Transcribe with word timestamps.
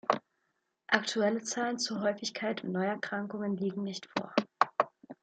Aktuelle 0.91 1.43
Zahlen 1.43 1.77
zu 1.77 2.01
Häufigkeit 2.01 2.63
und 2.63 2.71
Neuerkrankungen 2.71 3.55
liegen 3.55 3.83
nicht 3.83 4.09
vor. 4.17 4.33